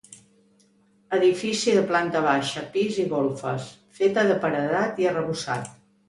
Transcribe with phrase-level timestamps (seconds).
[1.17, 3.67] Edifici de planta baixa, pis i golfes,
[3.99, 5.69] feta de paredat i arrebossat.